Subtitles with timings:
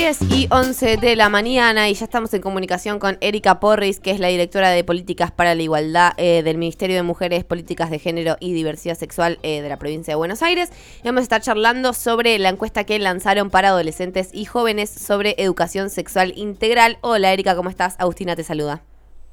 [0.00, 4.12] 10 y 11 de la mañana y ya estamos en comunicación con Erika Porris, que
[4.12, 7.98] es la directora de Políticas para la Igualdad eh, del Ministerio de Mujeres, Políticas de
[7.98, 10.70] Género y Diversidad Sexual eh, de la provincia de Buenos Aires.
[11.00, 15.34] Y vamos a estar charlando sobre la encuesta que lanzaron para adolescentes y jóvenes sobre
[15.36, 16.96] educación sexual integral.
[17.02, 17.96] Hola Erika, ¿cómo estás?
[17.98, 18.89] Agustina te saluda.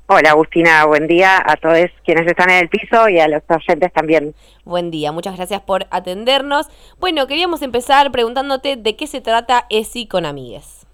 [0.10, 3.92] Hola Agustina, buen día a todos quienes están en el piso y a los oyentes
[3.92, 4.34] también.
[4.64, 6.70] Buen día, muchas gracias por atendernos.
[6.98, 10.88] Bueno, queríamos empezar preguntándote de qué se trata ESI con Amigues.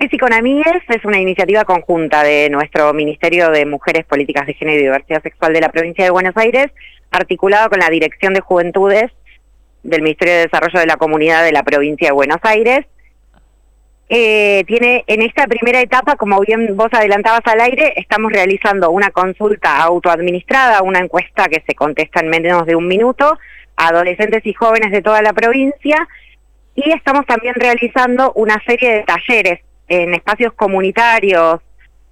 [0.00, 4.80] ESI con Amigues es una iniciativa conjunta de nuestro Ministerio de Mujeres, Políticas de Género
[4.80, 6.66] y Diversidad Sexual de la provincia de Buenos Aires,
[7.10, 9.12] articulado con la Dirección de Juventudes
[9.82, 12.84] del Ministerio de Desarrollo de la Comunidad de la provincia de Buenos Aires
[14.08, 19.10] eh, tiene en esta primera etapa, como bien vos adelantabas al aire, estamos realizando una
[19.10, 23.38] consulta autoadministrada, una encuesta que se contesta en menos de un minuto
[23.76, 26.06] a adolescentes y jóvenes de toda la provincia
[26.74, 31.60] y estamos también realizando una serie de talleres en espacios comunitarios,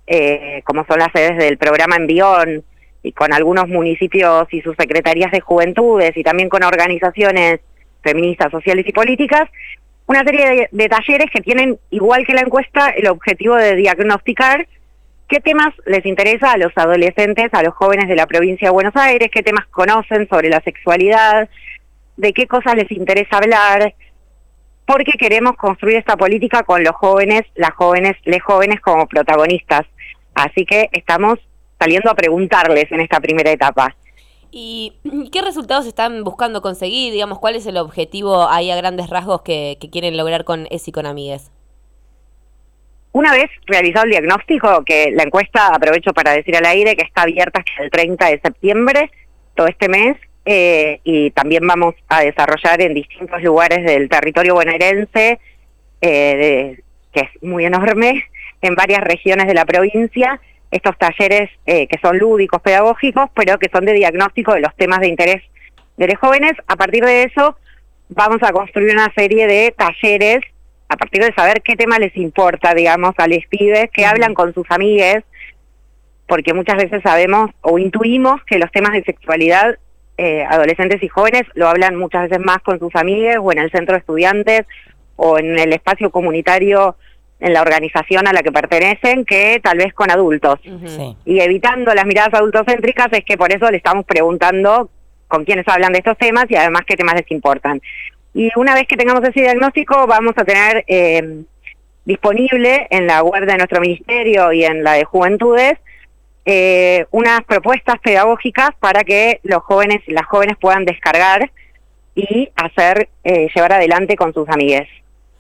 [0.07, 2.65] eh, como son las sedes del programa Envión,
[3.05, 7.61] y con algunos municipios y sus secretarías de juventudes y también con organizaciones
[8.03, 9.49] feministas, sociales y políticas,
[10.07, 14.67] una serie de, talleres que tienen, igual que la encuesta, el objetivo de diagnosticar
[15.29, 18.95] qué temas les interesa a los adolescentes, a los jóvenes de la provincia de Buenos
[18.95, 21.49] Aires, qué temas conocen sobre la sexualidad,
[22.17, 23.95] de qué cosas les interesa hablar,
[24.87, 29.87] porque queremos construir esta política con los jóvenes, las jóvenes, les jóvenes como protagonistas.
[30.35, 31.39] Así que estamos
[31.79, 33.97] saliendo a preguntarles en esta primera etapa.
[34.57, 34.93] ¿Y
[35.33, 37.13] qué resultados están buscando conseguir?
[37.13, 41.07] Digamos, ¿cuál es el objetivo ahí a grandes rasgos que, quieren lograr con ESI con
[41.07, 41.51] Amigues?
[43.11, 47.23] Una vez realizado el diagnóstico, que la encuesta, aprovecho para decir al aire, que está
[47.23, 49.11] abierta hasta el 30 de septiembre,
[49.55, 55.41] todo este mes, eh, y también vamos a desarrollar en distintos lugares del territorio bonaerense,
[56.01, 56.81] eh,
[57.13, 58.25] que es muy enorme,
[58.63, 60.41] en varias regiones de la provincia,
[60.75, 64.99] estos talleres eh, que son lúdicos, pedagógicos, pero que son de diagnóstico de los temas
[64.99, 65.43] de interés
[65.97, 66.55] de los jóvenes.
[66.67, 67.57] A partir de eso,
[68.09, 70.41] vamos a construir una serie de talleres
[70.89, 74.53] a partir de saber qué tema les importa, digamos, a los pibes, que hablan con
[74.53, 75.23] sus amigues,
[76.27, 79.79] porque muchas veces sabemos o intuimos que los temas de sexualidad,
[80.19, 83.71] eh, adolescentes y jóvenes, lo hablan muchas veces más con sus amigues o en el
[83.71, 84.67] centro de estudiantes
[85.17, 86.97] o en el espacio comunitario
[87.41, 90.61] en la organización a la que pertenecen que tal vez con adultos.
[91.25, 94.91] Y evitando las miradas adultocéntricas es que por eso le estamos preguntando
[95.29, 97.81] con quiénes hablan de estos temas y además qué temas les importan.
[98.35, 101.43] Y una vez que tengamos ese diagnóstico vamos a tener eh,
[102.05, 105.75] disponible en la web de nuestro ministerio y en la de juventudes
[106.47, 111.51] eh, unas propuestas pedagógicas para que los jóvenes y las jóvenes puedan descargar
[112.15, 114.89] y hacer, eh, llevar adelante con sus amigues.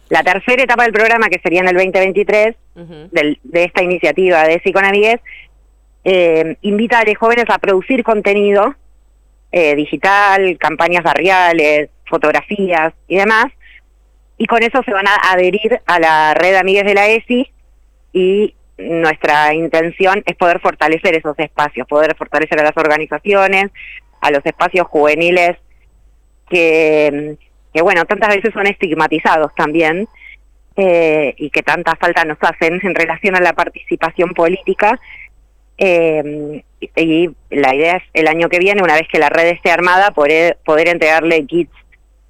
[0.08, 2.54] La tercera etapa del programa, que sería en el 2023,
[3.14, 5.20] de esta iniciativa de Psiconamigues,
[6.04, 8.74] eh, invita a los jóvenes a producir contenido
[9.50, 13.46] eh, digital, campañas barriales, fotografías y demás,
[14.36, 17.50] y con eso se van a adherir a la red amigues de la ESI
[18.12, 23.70] y nuestra intención es poder fortalecer esos espacios, poder fortalecer a las organizaciones,
[24.20, 25.56] a los espacios juveniles
[26.48, 27.36] que
[27.74, 30.06] que bueno, tantas veces son estigmatizados también
[30.76, 35.00] eh, y que tanta falta nos hacen en relación a la participación política.
[35.76, 39.72] Eh, y la idea es el año que viene, una vez que la red esté
[39.72, 41.72] armada, poder, entregarle kits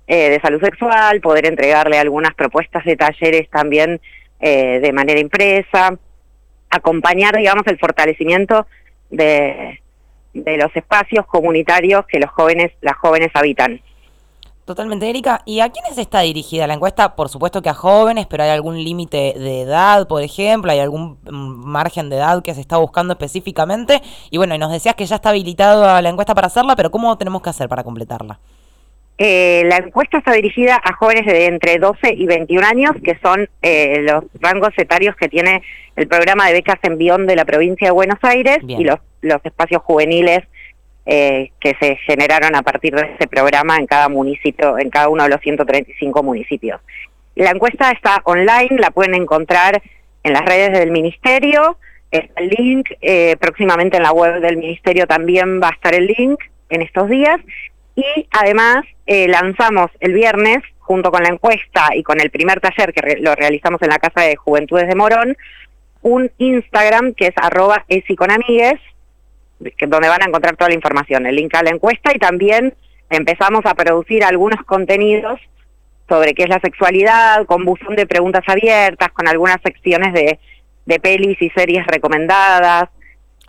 [0.06, 4.00] eh, de salud sexual, poder entregarle algunas propuestas de talleres también
[4.40, 5.96] de manera impresa,
[6.68, 8.66] acompañar, digamos, el fortalecimiento
[9.08, 9.80] de,
[10.34, 13.80] de los espacios comunitarios que los jóvenes, las jóvenes habitan.
[14.64, 15.42] Totalmente, Erika.
[15.44, 17.16] ¿Y a quiénes está dirigida la encuesta?
[17.16, 20.72] Por supuesto que a jóvenes, pero ¿hay algún límite de edad, por ejemplo?
[20.72, 24.00] ¿Hay algún mm, margen de edad que se está buscando específicamente?
[24.30, 27.18] Y bueno, y nos decías que ya está habilitada la encuesta para hacerla, pero ¿cómo
[27.18, 28.40] tenemos que hacer para completarla?
[29.18, 33.48] Eh, la encuesta está dirigida a jóvenes de entre 12 y 21 años, que son
[33.60, 35.62] eh, los rangos etarios que tiene
[35.94, 39.82] el programa de becas Envión de la provincia de Buenos Aires y los, los espacios
[39.82, 40.42] juveniles
[41.06, 45.24] eh, que se generaron a partir de ese programa en cada municipio, en cada uno
[45.24, 46.80] de los 135 municipios.
[47.34, 49.82] La encuesta está online, la pueden encontrar
[50.22, 51.76] en las redes del ministerio,
[52.10, 56.06] está el link, eh, próximamente en la web del ministerio también va a estar el
[56.06, 56.38] link
[56.70, 57.40] en estos días
[57.94, 62.92] y además eh, lanzamos el viernes, junto con la encuesta y con el primer taller
[62.92, 65.36] que lo realizamos en la Casa de Juventudes de Morón,
[66.02, 68.80] un Instagram que es arroba esiconamigues,
[69.86, 72.74] donde van a encontrar toda la información, el link a la encuesta y también
[73.10, 75.40] empezamos a producir algunos contenidos
[76.08, 80.38] sobre qué es la sexualidad, con buzón de preguntas abiertas, con algunas secciones de,
[80.86, 82.90] de pelis y series recomendadas,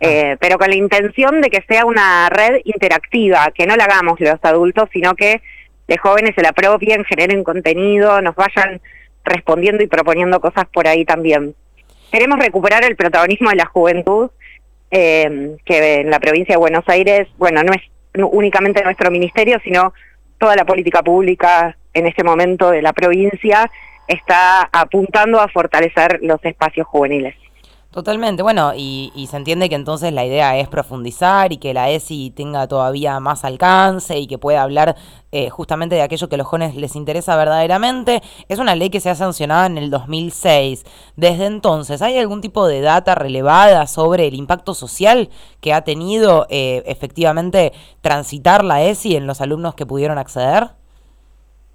[0.00, 4.20] eh, pero con la intención de que sea una red interactiva, que no la hagamos
[4.20, 5.42] los adultos, sino que
[5.88, 8.80] de jóvenes se la apropien, generen contenido, nos vayan
[9.24, 11.54] respondiendo y proponiendo cosas por ahí también.
[12.10, 14.30] Queremos recuperar el protagonismo de la juventud,
[14.90, 17.82] eh, que en la provincia de Buenos Aires, bueno, no es
[18.14, 19.92] únicamente nuestro ministerio, sino
[20.38, 23.70] toda la política pública en este momento de la provincia
[24.06, 27.34] está apuntando a fortalecer los espacios juveniles.
[27.96, 32.30] Totalmente, bueno, y, se entiende que entonces la idea es profundizar y que la ESI
[32.30, 34.96] tenga todavía más alcance y que pueda hablar
[35.32, 38.20] eh, justamente de aquello que a los jóvenes les interesa verdaderamente.
[38.50, 40.84] Es una ley que se ha sancionado en el 2006.
[41.16, 45.30] Desde entonces, ¿hay algún tipo de data relevada sobre el impacto social
[45.62, 47.72] que ha tenido eh, efectivamente
[48.02, 50.68] transitar la ESI en los alumnos que pudieron acceder?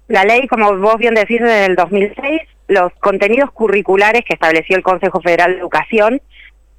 [0.06, 4.82] La ley, como vos bien decís, desde el 2006 los contenidos curriculares que estableció el
[4.82, 6.22] Consejo Federal de Educación,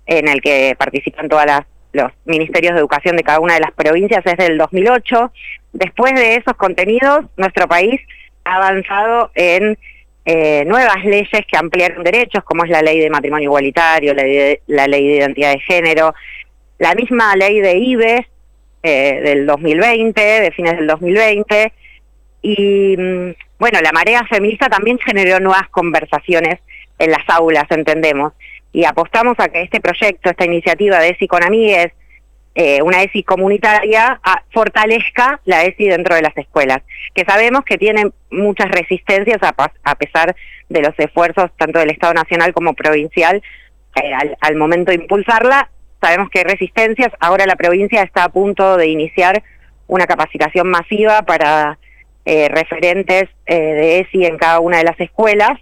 [0.06, 1.46] en el que participan todos
[1.94, 5.32] los ministerios de educación de cada una de las provincias, es del 2008.
[5.74, 8.02] Después de esos contenidos, nuestro país
[8.44, 9.78] ha avanzado en
[10.26, 15.08] eh, nuevas leyes que ampliaron derechos, como es la ley de matrimonio igualitario, la, ley
[15.08, 16.14] de identidad de género,
[16.80, 18.28] la misma ley de IBE
[18.84, 21.74] eh, del 2020, de fines del 2020,
[22.44, 26.60] y mm, bueno, la marea feminista también generó nuevas conversaciones
[27.00, 28.34] en las aulas, entendemos.
[28.74, 31.94] Y apostamos a que este proyecto, esta iniciativa de ESI con Amigues,
[32.56, 34.20] eh, una ESI comunitaria,
[34.52, 36.82] fortalezca la ESI dentro de las escuelas,
[37.16, 40.36] que sabemos que tienen muchas resistencias a, pesar
[40.70, 43.42] de los esfuerzos tanto del Estado Nacional como provincial
[43.96, 45.70] eh, al, al momento de impulsarla.
[46.02, 49.42] Sabemos que hay resistencias, ahora la provincia está a punto de iniciar
[49.88, 51.78] una capacitación masiva para
[52.26, 55.60] eh, referentes eh, de ESI en cada una de las escuelas.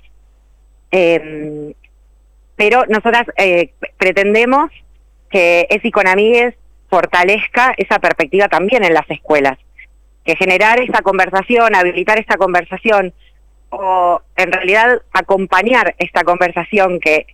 [0.92, 1.74] Em,
[2.56, 4.70] pero nosotras eh, pretendemos
[5.32, 6.54] que ESI con Amigues
[6.90, 9.58] fortalezca esa perspectiva también en las escuelas,
[10.24, 13.14] que generar esa conversación, habilitar esta conversación
[13.70, 17.26] o en realidad acompañar esta conversación que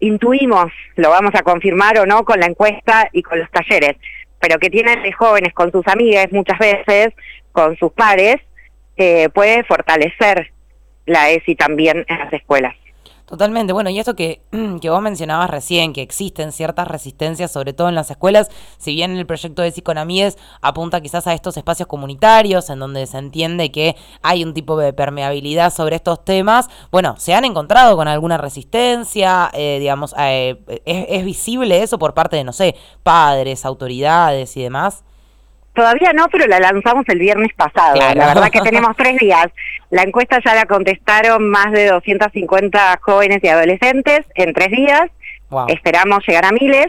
[0.00, 3.96] intuimos, lo vamos a confirmar o no con la encuesta y con los talleres,
[4.42, 7.14] pero que tienen de jóvenes con sus amigas muchas veces
[7.52, 8.38] con sus pares,
[8.96, 10.50] eh, puede fortalecer
[11.06, 12.74] la ESI también en las escuelas.
[13.32, 14.42] Totalmente, bueno, y eso que,
[14.82, 19.16] que vos mencionabas recién, que existen ciertas resistencias, sobre todo en las escuelas, si bien
[19.16, 23.96] el proyecto de Psiconomíes apunta quizás a estos espacios comunitarios, en donde se entiende que
[24.20, 29.50] hay un tipo de permeabilidad sobre estos temas, bueno, ¿se han encontrado con alguna resistencia?
[29.54, 34.62] Eh, digamos, eh, ¿es, ¿es visible eso por parte de, no sé, padres, autoridades y
[34.62, 35.04] demás?
[35.74, 37.96] Todavía no, pero la lanzamos el viernes pasado.
[37.96, 39.46] La verdad que tenemos tres días.
[39.90, 45.10] La encuesta ya la contestaron más de 250 jóvenes y adolescentes en tres días.
[45.68, 46.88] Esperamos llegar a miles.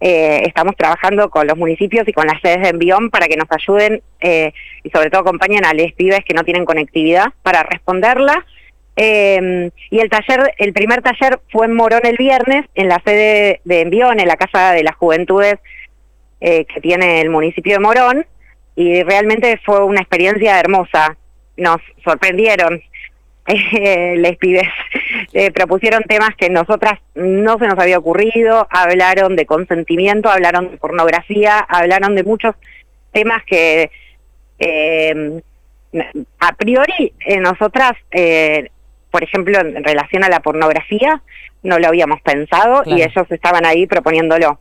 [0.00, 3.46] Eh, estamos trabajando con los municipios y con las sedes de envión para que nos
[3.50, 4.52] ayuden eh,
[4.82, 8.44] y sobre todo acompañen a los pibes que no tienen conectividad para responderla.
[8.96, 13.60] Eh, y el taller, el primer taller fue en Morón el viernes, en la sede
[13.64, 15.58] de Envión, en la Casa de las Juventudes
[16.44, 18.26] eh, que tiene el municipio de Morón
[18.74, 21.16] y realmente fue una experiencia hermosa.
[21.56, 22.82] Nos sorprendieron.
[23.44, 24.68] Eh, les pibes
[25.32, 30.76] eh, propusieron temas que nosotras no se nos había ocurrido, hablaron de consentimiento, hablaron de
[30.76, 32.54] pornografía, hablaron de muchos
[33.10, 33.90] temas que
[34.60, 35.42] eh,
[36.38, 37.94] a priori nosotras,
[39.10, 41.20] por ejemplo, en relación a la pornografía,
[41.64, 44.60] no lo habíamos pensado y ellos estaban ahí proponiéndolo.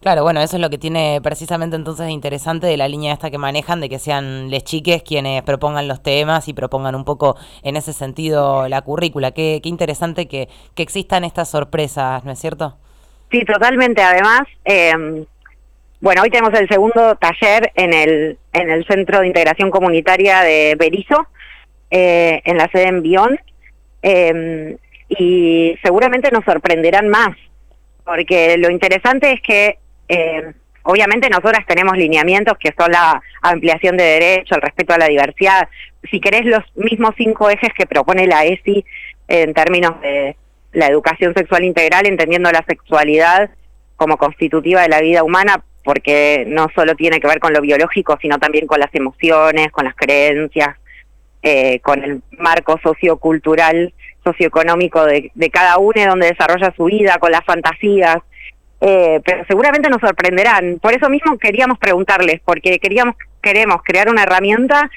[0.00, 3.38] Claro, bueno, eso es lo que tiene precisamente entonces interesante de la línea esta que
[3.38, 7.74] manejan, de que sean les chiques quienes propongan los temas y propongan un poco en
[7.74, 9.32] ese sentido la currícula.
[9.32, 12.78] Qué, qué interesante que, que existan estas sorpresas, ¿no es cierto?
[13.32, 14.00] Sí, totalmente.
[14.00, 15.26] Además, eh,
[16.00, 20.76] bueno, hoy tenemos el segundo taller en el, en el Centro de Integración Comunitaria de
[20.78, 21.26] Berizo,
[21.90, 23.40] eh, en la sede en Bion,
[24.02, 24.76] eh,
[25.08, 27.36] y seguramente nos sorprenderán más,
[28.04, 29.78] porque lo interesante es que
[30.08, 35.06] eh, obviamente nosotras tenemos lineamientos que son la ampliación de derechos, el respeto a la
[35.06, 35.68] diversidad,
[36.10, 38.84] si querés los mismos cinco ejes que propone la ESI
[39.28, 40.36] en términos de
[40.72, 43.50] la educación sexual integral, entendiendo la sexualidad
[43.96, 48.18] como constitutiva de la vida humana, porque no solo tiene que ver con lo biológico,
[48.20, 50.76] sino también con las emociones, con las creencias,
[51.42, 53.92] eh, con el marco sociocultural,
[54.24, 58.18] socioeconómico de, de cada uno, donde desarrolla su vida, con las fantasías,
[58.80, 60.78] eh, pero seguramente nos sorprenderán.
[60.80, 64.90] Por eso mismo queríamos preguntarles, porque queríamos, queremos crear una herramienta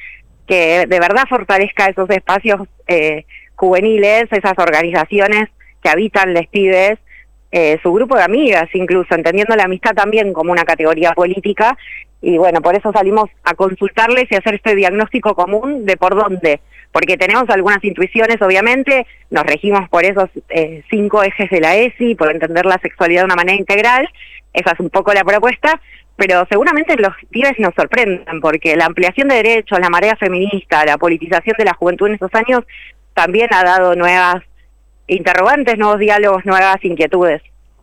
[0.48, 5.50] que de verdad fortalezca esos espacios eh, juveniles, esas organizaciones
[5.82, 7.00] que habitan les pibes,
[7.52, 11.78] eh, su grupo de amigas incluso, entendiendo la amistad también como una categoría política.
[12.22, 16.62] Y bueno, por eso salimos a consultarles y hacer este diagnóstico común de por dónde.
[16.92, 22.16] Porque tenemos algunas intuiciones, obviamente, nos regimos por esos eh, cinco ejes de la ESI,
[22.16, 24.08] por entender la sexualidad de una manera integral.
[24.54, 25.82] Esa es un poco la propuesta,
[26.16, 30.98] pero seguramente los pibes nos sorprendan, porque la ampliación de derechos, la marea feminista, la
[30.98, 32.64] politización de la juventud en esos años
[33.14, 34.44] también ha dado nuevas
[35.12, 37.42] interrogantes, nuevos diálogos, nuevas inquietudes.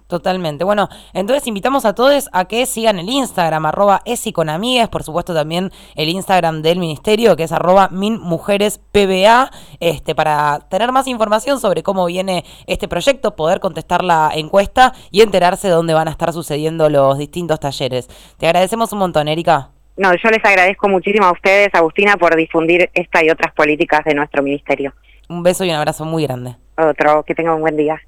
[0.09, 0.65] Totalmente.
[0.65, 5.71] Bueno, entonces invitamos a todos a que sigan el Instagram, arroba esiconamigues, por supuesto también
[5.97, 12.07] el Instagram del Ministerio, que es arroba minmujerespba, este, para tener más información sobre cómo
[12.07, 16.89] viene este proyecto, poder contestar la encuesta y enterarse de dónde van a estar sucediendo
[16.89, 18.09] los distintos talleres.
[18.39, 19.69] Te agradecemos un montón, Erika.
[19.99, 24.15] No, yo les agradezco muchísimo a ustedes, Agustina, por difundir esta y otras políticas de
[24.15, 24.95] nuestro ministerio.
[25.29, 26.57] Un beso y un abrazo muy grande.
[26.77, 28.01] Otro, que tengan un buen día.